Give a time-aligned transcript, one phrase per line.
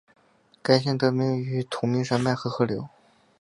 [0.63, 2.89] 该县得名于同名山脉和河流。